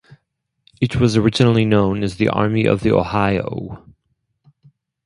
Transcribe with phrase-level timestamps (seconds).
[0.81, 3.85] It was originally known as the Army of the Ohio.